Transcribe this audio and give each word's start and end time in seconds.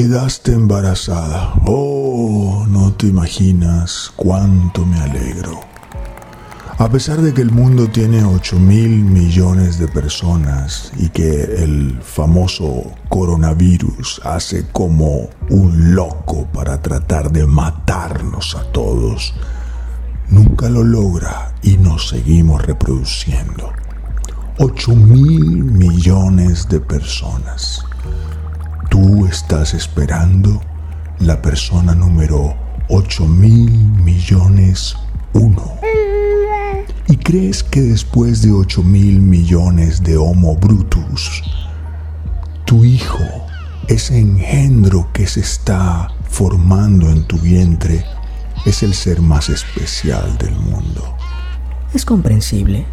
Quedaste 0.00 0.54
embarazada. 0.54 1.52
Oh, 1.66 2.64
no 2.66 2.94
te 2.94 3.06
imaginas 3.06 4.10
cuánto 4.16 4.86
me 4.86 4.98
alegro. 4.98 5.60
A 6.78 6.88
pesar 6.88 7.20
de 7.20 7.34
que 7.34 7.42
el 7.42 7.50
mundo 7.50 7.86
tiene 7.86 8.24
8 8.24 8.58
mil 8.58 8.88
millones 8.88 9.78
de 9.78 9.88
personas 9.88 10.90
y 10.96 11.10
que 11.10 11.42
el 11.42 12.00
famoso 12.00 12.94
coronavirus 13.10 14.22
hace 14.24 14.68
como 14.72 15.28
un 15.50 15.94
loco 15.94 16.48
para 16.50 16.80
tratar 16.80 17.30
de 17.30 17.46
matarnos 17.46 18.54
a 18.54 18.72
todos, 18.72 19.34
nunca 20.30 20.70
lo 20.70 20.82
logra 20.82 21.54
y 21.60 21.76
nos 21.76 22.08
seguimos 22.08 22.64
reproduciendo. 22.64 23.70
8 24.60 24.96
mil 24.96 25.62
millones 25.62 26.70
de 26.70 26.80
personas. 26.80 27.84
Tú 28.90 29.26
estás 29.26 29.72
esperando 29.72 30.60
la 31.20 31.40
persona 31.40 31.94
número 31.94 32.56
8 32.88 33.24
mil 33.24 33.70
millones 33.70 34.96
uno. 35.32 35.76
¿Y 37.06 37.16
crees 37.16 37.62
que 37.62 37.82
después 37.82 38.42
de 38.42 38.50
8 38.50 38.82
mil 38.82 39.20
millones 39.20 40.02
de 40.02 40.16
Homo 40.16 40.56
Brutus, 40.56 41.44
tu 42.64 42.84
hijo, 42.84 43.24
ese 43.86 44.18
engendro 44.18 45.08
que 45.12 45.28
se 45.28 45.40
está 45.40 46.08
formando 46.28 47.10
en 47.10 47.22
tu 47.28 47.38
vientre, 47.38 48.04
es 48.66 48.82
el 48.82 48.94
ser 48.94 49.20
más 49.20 49.48
especial 49.50 50.36
del 50.38 50.56
mundo? 50.56 51.16
Es 51.94 52.04
comprensible. 52.04 52.84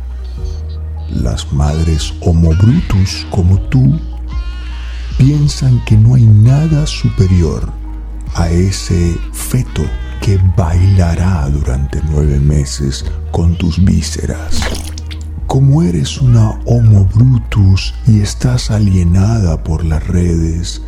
Las 1.09 1.51
madres 1.51 2.13
Homo 2.21 2.51
Brutus 2.55 3.25
como 3.31 3.59
tú 3.61 3.99
piensan 5.17 5.83
que 5.85 5.97
no 5.97 6.15
hay 6.15 6.25
nada 6.25 6.85
superior 6.85 7.71
a 8.35 8.49
ese 8.49 9.17
feto 9.33 9.83
que 10.21 10.39
bailará 10.55 11.49
durante 11.49 12.01
nueve 12.09 12.39
meses 12.39 13.03
con 13.31 13.55
tus 13.57 13.83
vísceras. 13.83 14.61
Como 15.47 15.81
eres 15.81 16.21
una 16.21 16.59
Homo 16.65 17.05
Brutus 17.05 17.95
y 18.05 18.19
estás 18.21 18.69
alienada 18.69 19.63
por 19.63 19.83
las 19.83 20.05
redes, 20.05 20.83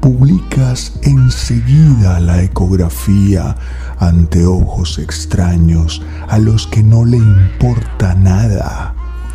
publicas 0.00 0.92
enseguida 1.02 2.20
la 2.20 2.42
ecografía 2.42 3.56
ante 3.98 4.44
ojos 4.44 4.98
extraños 4.98 6.02
a 6.28 6.38
los 6.38 6.66
que 6.66 6.82
no 6.82 7.04
le 7.06 7.16
importa 7.16 8.14
nada 8.14 8.93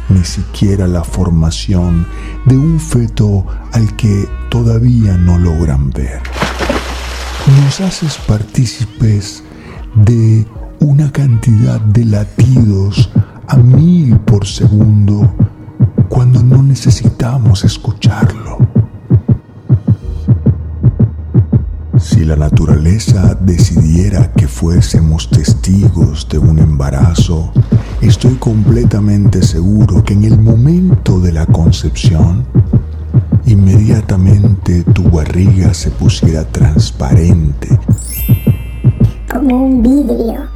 ni 0.10 0.24
siquiera 0.24 0.88
la 0.88 1.04
formación 1.04 2.06
de 2.46 2.58
un 2.58 2.80
feto 2.80 3.46
al 3.72 3.96
que 3.96 4.28
todavía 4.50 5.18
no 5.18 5.38
logran 5.38 5.92
ver. 5.92 6.22
Nos 7.64 7.80
haces 7.82 8.18
partícipes 8.28 9.44
de 9.96 10.46
una 10.80 11.12
cantidad 11.12 11.80
de 11.82 12.06
latidos 12.06 13.12
a 13.48 13.58
mil 13.58 14.18
por 14.20 14.46
segundo 14.46 15.34
cuando 16.10 16.44
no 16.44 16.62
necesitamos 16.62 17.64
escucharlo. 17.64 18.58
Si 22.00 22.24
la 22.24 22.36
naturaleza 22.36 23.36
decidiera 23.36 24.32
que 24.32 24.48
fuésemos 24.48 25.30
testigos 25.30 26.28
de 26.30 26.40
un 26.40 26.60
embarazo, 26.60 27.52
estoy 28.02 28.36
completamente 28.36 29.42
seguro 29.44 30.04
que 30.04 30.14
en 30.14 30.24
el 30.24 30.40
momento 30.40 31.20
de 31.20 31.34
la 31.34 31.46
concepción, 31.46 32.46
inmediatamente 33.46 34.84
tu 34.84 35.04
barriga 35.10 35.74
se 35.74 35.92
pusiera 35.92 36.46
transparente. 36.46 37.68
Como 39.32 39.66
un 39.66 39.84
vidrio. 39.84 40.48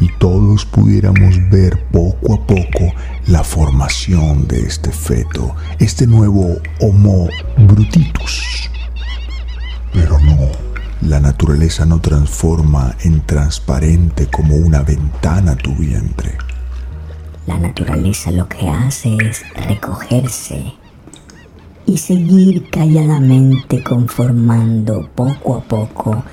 Y 0.00 0.08
todos 0.18 0.64
pudiéramos 0.64 1.36
ver 1.50 1.84
poco 1.90 2.34
a 2.34 2.46
poco 2.46 2.92
la 3.26 3.42
formación 3.42 4.46
de 4.46 4.60
este 4.60 4.92
feto, 4.92 5.54
este 5.78 6.06
nuevo 6.06 6.56
Homo 6.80 7.28
brutitus. 7.56 8.70
Pero 9.92 10.18
no, 10.20 10.36
la 11.02 11.18
naturaleza 11.20 11.84
no 11.84 12.00
transforma 12.00 12.94
en 13.00 13.22
transparente 13.22 14.26
como 14.28 14.56
una 14.56 14.82
ventana 14.82 15.56
tu 15.56 15.74
vientre. 15.74 16.38
La 17.48 17.58
naturaleza 17.58 18.30
lo 18.30 18.46
que 18.46 18.68
hace 18.68 19.16
es 19.16 19.42
recogerse 19.66 20.74
y 21.86 21.96
seguir 21.96 22.68
calladamente 22.68 23.82
conformando 23.82 25.08
poco 25.14 25.56
a 25.56 25.62
poco 25.62 26.24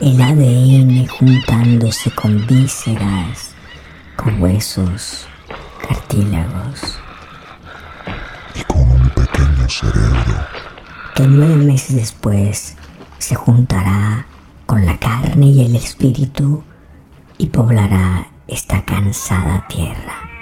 el 0.00 0.20
ADN 0.20 1.06
juntándose 1.06 2.10
con 2.10 2.44
vísceras, 2.48 3.54
con 4.16 4.42
huesos, 4.42 5.28
cartílagos. 5.88 6.98
Y 8.56 8.64
con 8.64 8.80
un 8.80 9.10
pequeño 9.10 9.68
cerebro. 9.68 10.34
Que 11.14 11.22
nueve 11.28 11.54
meses 11.54 11.94
después 11.94 12.76
se 13.18 13.36
juntará 13.36 14.26
con 14.66 14.84
la 14.84 14.98
carne 14.98 15.46
y 15.46 15.66
el 15.66 15.76
espíritu 15.76 16.64
y 17.38 17.46
poblará 17.46 18.26
esta 18.48 18.84
cansada 18.84 19.68
tierra. 19.68 20.33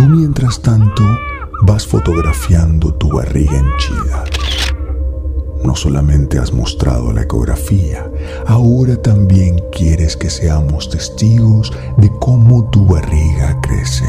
Tú 0.00 0.06
mientras 0.06 0.62
tanto 0.62 1.04
vas 1.60 1.86
fotografiando 1.86 2.94
tu 2.94 3.12
barriga 3.12 3.58
henchida. 3.58 4.24
No 5.62 5.76
solamente 5.76 6.38
has 6.38 6.54
mostrado 6.54 7.12
la 7.12 7.20
ecografía, 7.20 8.10
ahora 8.46 8.96
también 8.96 9.62
quieres 9.70 10.16
que 10.16 10.30
seamos 10.30 10.88
testigos 10.88 11.70
de 11.98 12.10
cómo 12.18 12.70
tu 12.70 12.86
barriga 12.86 13.60
crece. 13.60 14.08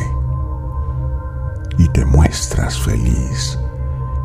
Y 1.77 1.89
te 1.89 2.05
muestras 2.05 2.79
feliz 2.79 3.59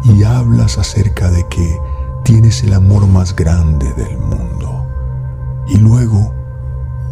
y 0.04 0.22
hablas 0.22 0.78
acerca 0.78 1.32
de 1.32 1.48
que 1.48 1.76
tienes 2.22 2.62
el 2.62 2.74
amor 2.74 3.08
más 3.08 3.34
grande 3.34 3.92
del 3.94 4.16
mundo. 4.18 4.86
Y 5.66 5.78
luego, 5.78 6.32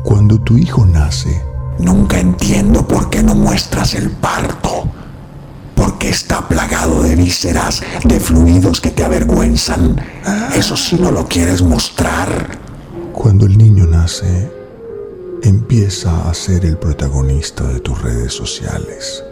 cuando 0.04 0.40
tu 0.40 0.56
hijo 0.56 0.86
nace, 0.86 1.42
Nunca 1.78 2.20
entiendo 2.20 2.86
por 2.86 3.10
qué 3.10 3.22
no 3.22 3.34
muestras 3.34 3.94
el 3.94 4.10
parto. 4.10 4.88
Porque 5.74 6.08
está 6.08 6.46
plagado 6.48 7.02
de 7.02 7.16
vísceras, 7.16 7.82
de 8.04 8.20
fluidos 8.20 8.80
que 8.80 8.90
te 8.90 9.04
avergüenzan. 9.04 10.00
Eso 10.54 10.76
sí 10.76 10.96
no 10.98 11.10
lo 11.10 11.26
quieres 11.26 11.62
mostrar. 11.62 12.58
Cuando 13.12 13.46
el 13.46 13.58
niño 13.58 13.86
nace, 13.86 14.50
empieza 15.42 16.28
a 16.28 16.34
ser 16.34 16.64
el 16.64 16.78
protagonista 16.78 17.64
de 17.64 17.80
tus 17.80 18.00
redes 18.00 18.32
sociales. 18.32 19.22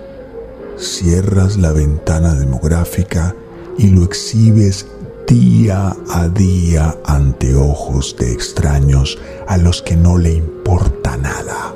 Cierras 0.78 1.56
la 1.56 1.72
ventana 1.72 2.34
demográfica 2.34 3.34
y 3.78 3.88
lo 3.88 4.04
exhibes 4.04 4.86
día 5.26 5.96
a 6.10 6.28
día 6.28 6.96
ante 7.06 7.54
ojos 7.54 8.16
de 8.18 8.32
extraños 8.32 9.18
a 9.46 9.56
los 9.56 9.80
que 9.80 9.96
no 9.96 10.18
le 10.18 10.32
importa 10.34 11.16
nada. 11.16 11.74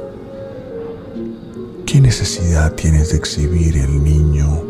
¿Qué 1.86 2.00
necesidad 2.00 2.72
tienes 2.72 3.10
de 3.10 3.16
exhibir 3.16 3.76
el 3.76 4.02
niño? 4.02 4.60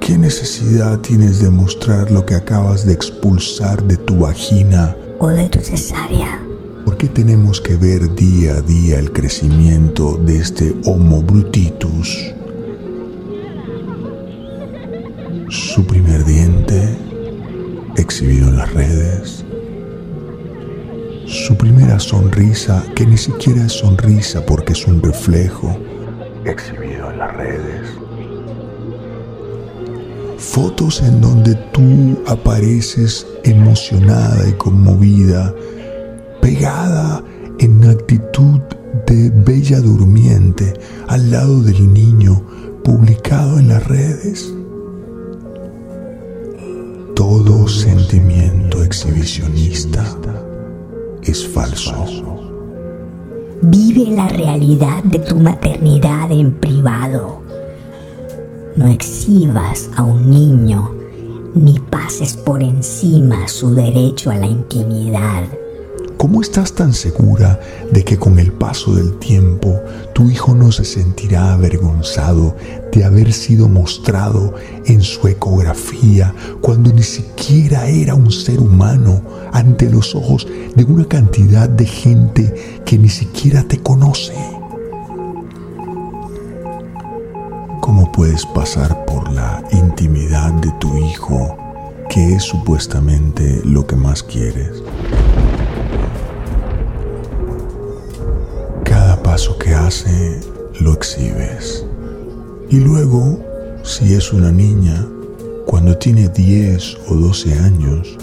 ¿Qué 0.00 0.16
necesidad 0.16 1.00
tienes 1.00 1.38
de 1.40 1.50
mostrar 1.50 2.10
lo 2.10 2.24
que 2.24 2.34
acabas 2.34 2.86
de 2.86 2.94
expulsar 2.94 3.82
de 3.84 3.98
tu 3.98 4.20
vagina? 4.20 4.96
O 5.18 5.28
de 5.28 5.50
tu 5.50 5.60
cesárea. 5.60 6.42
¿Por 6.86 6.96
qué 6.96 7.08
tenemos 7.08 7.60
que 7.60 7.76
ver 7.76 8.14
día 8.14 8.54
a 8.54 8.62
día 8.62 8.98
el 8.98 9.12
crecimiento 9.12 10.16
de 10.16 10.38
este 10.38 10.74
Homo 10.86 11.22
brutitus? 11.22 12.32
Su 15.50 15.86
primer 15.86 16.24
diente, 16.24 16.96
exhibido 17.98 18.48
en 18.48 18.56
las 18.56 18.72
redes. 18.72 19.44
Su 21.26 21.54
primera 21.54 22.00
sonrisa, 22.00 22.82
que 22.96 23.04
ni 23.04 23.18
siquiera 23.18 23.66
es 23.66 23.72
sonrisa 23.72 24.46
porque 24.46 24.72
es 24.72 24.86
un 24.86 25.02
reflejo, 25.02 25.76
exhibido 26.44 27.10
en 27.10 27.18
las 27.18 27.36
redes. 27.36 27.88
Fotos 30.38 31.02
en 31.02 31.20
donde 31.20 31.54
tú 31.72 32.18
apareces 32.26 33.26
emocionada 33.44 34.48
y 34.48 34.52
conmovida, 34.52 35.54
pegada 36.40 37.22
en 37.58 37.84
actitud 37.84 38.60
de 39.06 39.30
bella 39.30 39.80
durmiente 39.80 40.72
al 41.08 41.30
lado 41.30 41.62
del 41.62 41.92
niño 41.92 42.42
publicado 42.82 43.58
en 43.58 43.68
las 43.68 43.86
redes. 43.86 44.52
Todo 47.14 47.68
sentimiento 47.68 48.82
exhibicionista 48.82 50.04
es 51.22 51.46
falso. 51.46 52.41
Vive 53.64 54.10
la 54.10 54.26
realidad 54.26 55.04
de 55.04 55.20
tu 55.20 55.36
maternidad 55.36 56.32
en 56.32 56.52
privado. 56.52 57.42
No 58.74 58.88
exhibas 58.88 59.88
a 59.94 60.02
un 60.02 60.28
niño 60.28 60.90
ni 61.54 61.78
pases 61.78 62.36
por 62.36 62.60
encima 62.60 63.46
su 63.46 63.72
derecho 63.72 64.32
a 64.32 64.34
la 64.34 64.46
intimidad. 64.46 65.44
¿Cómo 66.22 66.40
estás 66.40 66.72
tan 66.76 66.92
segura 66.92 67.58
de 67.90 68.04
que 68.04 68.16
con 68.16 68.38
el 68.38 68.52
paso 68.52 68.94
del 68.94 69.18
tiempo 69.18 69.80
tu 70.14 70.30
hijo 70.30 70.54
no 70.54 70.70
se 70.70 70.84
sentirá 70.84 71.52
avergonzado 71.52 72.54
de 72.92 73.04
haber 73.04 73.32
sido 73.32 73.68
mostrado 73.68 74.54
en 74.86 75.02
su 75.02 75.26
ecografía 75.26 76.32
cuando 76.60 76.92
ni 76.92 77.02
siquiera 77.02 77.88
era 77.88 78.14
un 78.14 78.30
ser 78.30 78.60
humano 78.60 79.20
ante 79.52 79.90
los 79.90 80.14
ojos 80.14 80.46
de 80.76 80.84
una 80.84 81.06
cantidad 81.06 81.68
de 81.68 81.86
gente 81.86 82.54
que 82.86 82.98
ni 82.98 83.08
siquiera 83.08 83.64
te 83.64 83.78
conoce? 83.78 84.34
¿Cómo 87.80 88.12
puedes 88.12 88.46
pasar 88.46 89.04
por 89.06 89.28
la 89.32 89.60
intimidad 89.72 90.52
de 90.52 90.70
tu 90.78 90.96
hijo, 90.98 91.56
que 92.08 92.36
es 92.36 92.44
supuestamente 92.44 93.60
lo 93.64 93.84
que 93.88 93.96
más 93.96 94.22
quieres? 94.22 94.84
Paso 99.32 99.56
que 99.56 99.72
hace 99.72 100.40
lo 100.80 100.92
exhibes. 100.92 101.86
Y 102.68 102.80
luego, 102.80 103.40
si 103.82 104.12
es 104.12 104.30
una 104.30 104.52
niña, 104.52 105.08
cuando 105.64 105.96
tiene 105.96 106.28
10 106.28 106.98
o 107.08 107.14
12 107.14 107.58
años, 107.60 108.18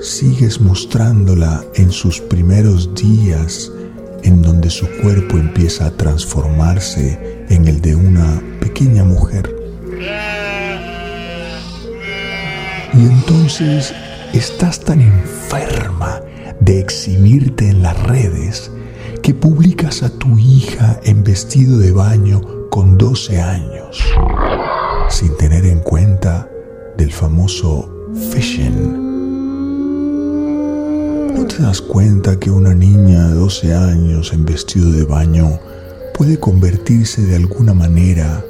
sigues 0.00 0.62
mostrándola 0.62 1.62
en 1.74 1.92
sus 1.92 2.22
primeros 2.22 2.94
días 2.94 3.70
en 4.22 4.40
donde 4.40 4.70
su 4.70 4.88
cuerpo 5.02 5.36
empieza 5.36 5.88
a 5.88 5.90
transformarse 5.90 7.44
en 7.50 7.68
el 7.68 7.82
de 7.82 7.94
una 7.94 8.42
pequeña 8.60 9.04
mujer. 9.04 9.54
Y 12.94 12.98
entonces 12.98 13.92
estás 14.32 14.80
tan 14.80 15.02
enferma 15.02 16.22
de 16.60 16.80
exhibirte 16.80 17.68
en 17.68 17.82
las 17.82 18.02
redes 18.04 18.70
que 19.22 19.34
publicas 19.34 20.02
a 20.02 20.10
tu 20.10 20.38
hija 20.38 21.00
en 21.02 21.24
vestido 21.24 21.78
de 21.78 21.92
baño 21.92 22.40
con 22.70 22.98
12 22.98 23.40
años, 23.40 24.04
sin 25.08 25.36
tener 25.36 25.64
en 25.66 25.80
cuenta 25.80 26.48
del 26.96 27.12
famoso 27.12 28.10
fashion. 28.30 29.04
¿No 31.34 31.46
te 31.46 31.62
das 31.62 31.80
cuenta 31.80 32.38
que 32.38 32.50
una 32.50 32.74
niña 32.74 33.28
de 33.28 33.34
12 33.34 33.74
años 33.74 34.32
en 34.32 34.44
vestido 34.44 34.90
de 34.90 35.04
baño 35.04 35.58
puede 36.16 36.38
convertirse 36.38 37.22
de 37.22 37.36
alguna 37.36 37.74
manera 37.74 38.44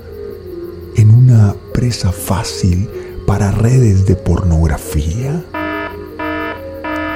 en 0.97 1.11
una 1.11 1.55
presa 1.73 2.13
fácil 2.13 2.89
para 3.27 3.51
redes 3.51 4.07
de 4.07 4.17
pornografía? 4.17 5.45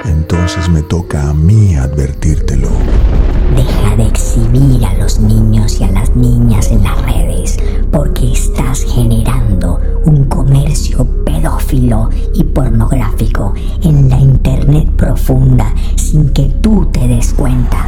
Entonces 0.04 0.68
me 0.68 0.82
toca 0.82 1.28
a 1.30 1.34
mí 1.34 1.74
advertírtelo. 1.74 2.68
Deja 3.56 3.96
de 3.96 4.06
exhibir 4.06 4.84
a 4.84 4.94
los 4.94 5.18
niños 5.20 5.80
y 5.80 5.84
a 5.84 5.90
las 5.90 6.14
niñas 6.14 6.70
en 6.70 6.84
las 6.84 7.00
redes 7.02 7.58
porque 7.90 8.32
estás 8.32 8.84
generando 8.84 9.80
un 10.04 10.24
comercio 10.24 11.04
pedófilo 11.24 12.10
y 12.34 12.44
pornográfico 12.44 13.54
en 13.82 14.08
la 14.08 14.18
internet 14.18 14.88
profunda 14.96 15.74
sin 15.96 16.30
que 16.30 16.44
tú 16.62 16.86
te 16.92 17.06
des 17.08 17.32
cuenta. 17.32 17.86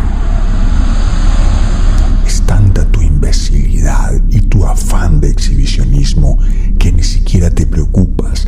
Es 2.26 2.42
tanta 2.42 2.84
tu 2.86 3.02
imbecilidad 3.02 4.12
y 4.28 4.40
tu 4.40 4.64
afán 4.64 5.20
de 5.20 5.30
exhibicionismo 5.30 6.38
que 6.78 6.92
ni 6.92 7.02
siquiera 7.02 7.50
te 7.50 7.66
preocupas 7.66 8.39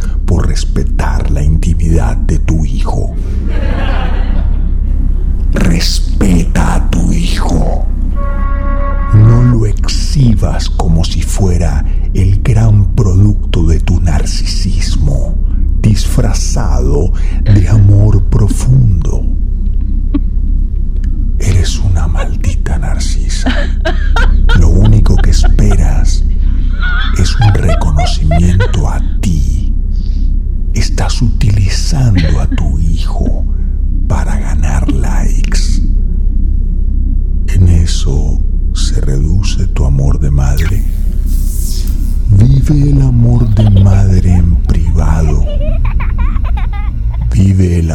disfrazado 16.02 17.12
de 17.44 17.68
amor 17.68 18.24
profundo. 18.24 19.24
Eres 21.38 21.78
una 21.78 22.08
maldita 22.08 22.76
narcisa. 22.76 23.48
Lo 24.58 24.68
único 24.68 25.14
que 25.16 25.30
esperas 25.30 26.24
es 27.18 27.36
un 27.36 27.54
reconocimiento 27.54 28.88
a 28.88 29.00
ti. 29.20 29.72
Estás 30.74 31.22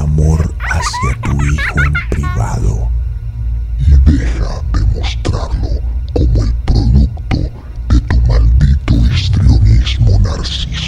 amor 0.07 0.55
hacia 0.69 1.21
tu 1.21 1.31
hijo 1.31 1.83
en 1.83 1.93
privado. 2.09 2.89
Y 3.79 4.11
deja 4.11 4.61
de 4.73 4.81
mostrarlo 4.95 5.69
como 6.13 6.43
el 6.43 6.53
producto 6.65 7.37
de 7.89 7.99
tu 8.01 8.21
maldito 8.27 8.95
histrionismo 9.13 10.19
narciso. 10.19 10.86